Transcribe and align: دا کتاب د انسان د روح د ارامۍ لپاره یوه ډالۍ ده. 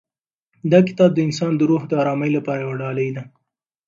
دا 0.71 0.79
کتاب 0.87 1.09
د 1.15 1.19
انسان 1.27 1.51
د 1.57 1.61
روح 1.69 1.83
د 1.87 1.93
ارامۍ 2.03 2.29
لپاره 2.37 2.59
یوه 2.65 2.79
ډالۍ 2.81 3.09
ده. 3.15 3.23